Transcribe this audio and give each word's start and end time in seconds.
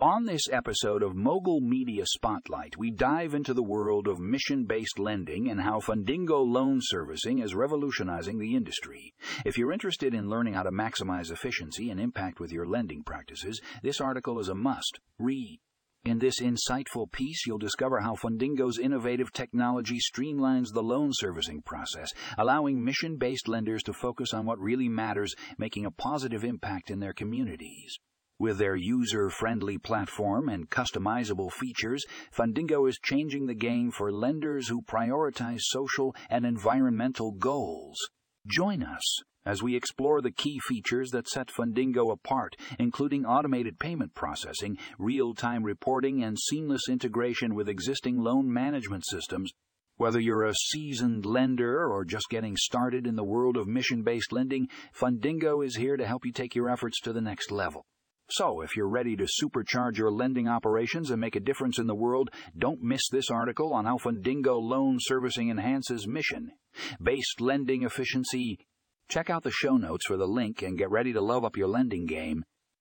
On 0.00 0.26
this 0.26 0.48
episode 0.52 1.02
of 1.02 1.16
Mogul 1.16 1.60
Media 1.60 2.04
Spotlight, 2.06 2.76
we 2.76 2.92
dive 2.92 3.34
into 3.34 3.52
the 3.52 3.64
world 3.64 4.06
of 4.06 4.20
mission 4.20 4.64
based 4.64 4.96
lending 4.96 5.50
and 5.50 5.60
how 5.60 5.80
Fundingo 5.80 6.46
loan 6.46 6.78
servicing 6.80 7.40
is 7.40 7.52
revolutionizing 7.52 8.38
the 8.38 8.54
industry. 8.54 9.12
If 9.44 9.58
you're 9.58 9.72
interested 9.72 10.14
in 10.14 10.30
learning 10.30 10.54
how 10.54 10.62
to 10.62 10.70
maximize 10.70 11.32
efficiency 11.32 11.90
and 11.90 11.98
impact 11.98 12.38
with 12.38 12.52
your 12.52 12.64
lending 12.64 13.02
practices, 13.02 13.60
this 13.82 14.00
article 14.00 14.38
is 14.38 14.48
a 14.48 14.54
must 14.54 15.00
read. 15.18 15.58
In 16.04 16.20
this 16.20 16.40
insightful 16.40 17.10
piece, 17.10 17.44
you'll 17.44 17.58
discover 17.58 17.98
how 17.98 18.14
Fundingo's 18.14 18.78
innovative 18.78 19.32
technology 19.32 19.98
streamlines 19.98 20.72
the 20.72 20.80
loan 20.80 21.10
servicing 21.12 21.60
process, 21.62 22.12
allowing 22.38 22.84
mission 22.84 23.16
based 23.16 23.48
lenders 23.48 23.82
to 23.82 23.92
focus 23.92 24.32
on 24.32 24.46
what 24.46 24.60
really 24.60 24.88
matters, 24.88 25.34
making 25.58 25.84
a 25.84 25.90
positive 25.90 26.44
impact 26.44 26.88
in 26.88 27.00
their 27.00 27.12
communities. 27.12 27.98
With 28.40 28.58
their 28.58 28.76
user 28.76 29.30
friendly 29.30 29.78
platform 29.78 30.48
and 30.48 30.70
customizable 30.70 31.50
features, 31.50 32.04
Fundingo 32.32 32.88
is 32.88 33.00
changing 33.02 33.46
the 33.46 33.54
game 33.54 33.90
for 33.90 34.12
lenders 34.12 34.68
who 34.68 34.80
prioritize 34.80 35.58
social 35.62 36.14
and 36.30 36.46
environmental 36.46 37.32
goals. 37.32 37.96
Join 38.46 38.84
us 38.84 39.02
as 39.44 39.60
we 39.60 39.74
explore 39.74 40.20
the 40.20 40.30
key 40.30 40.60
features 40.60 41.10
that 41.10 41.26
set 41.26 41.48
Fundingo 41.48 42.12
apart, 42.12 42.54
including 42.78 43.26
automated 43.26 43.80
payment 43.80 44.14
processing, 44.14 44.78
real 45.00 45.34
time 45.34 45.64
reporting, 45.64 46.22
and 46.22 46.38
seamless 46.38 46.88
integration 46.88 47.56
with 47.56 47.68
existing 47.68 48.18
loan 48.18 48.52
management 48.52 49.04
systems. 49.04 49.50
Whether 49.96 50.20
you're 50.20 50.44
a 50.44 50.54
seasoned 50.54 51.26
lender 51.26 51.90
or 51.90 52.04
just 52.04 52.28
getting 52.30 52.56
started 52.56 53.04
in 53.04 53.16
the 53.16 53.24
world 53.24 53.56
of 53.56 53.66
mission 53.66 54.04
based 54.04 54.30
lending, 54.30 54.68
Fundingo 54.96 55.66
is 55.66 55.74
here 55.74 55.96
to 55.96 56.06
help 56.06 56.24
you 56.24 56.30
take 56.30 56.54
your 56.54 56.70
efforts 56.70 57.00
to 57.00 57.12
the 57.12 57.20
next 57.20 57.50
level. 57.50 57.84
So, 58.30 58.60
if 58.60 58.76
you're 58.76 58.88
ready 58.88 59.16
to 59.16 59.26
supercharge 59.42 59.96
your 59.96 60.10
lending 60.10 60.48
operations 60.48 61.10
and 61.10 61.20
make 61.20 61.34
a 61.34 61.40
difference 61.40 61.78
in 61.78 61.86
the 61.86 61.94
world, 61.94 62.28
don't 62.56 62.82
miss 62.82 63.08
this 63.10 63.30
article 63.30 63.72
on 63.72 63.86
how 63.86 63.96
Fundingo 63.96 64.60
loan 64.60 64.98
servicing 65.00 65.48
enhances 65.48 66.06
mission 66.06 66.50
based 67.02 67.40
lending 67.40 67.84
efficiency. 67.84 68.58
Check 69.08 69.30
out 69.30 69.42
the 69.42 69.50
show 69.50 69.76
notes 69.76 70.06
for 70.06 70.18
the 70.18 70.26
link 70.26 70.60
and 70.60 70.76
get 70.76 70.90
ready 70.90 71.12
to 71.14 71.20
love 71.20 71.44
up 71.44 71.56
your 71.56 71.68
lending 71.68 72.04
game. 72.04 72.44